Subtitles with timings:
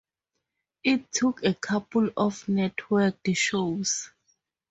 [0.83, 4.09] It took a couple of Networked shows.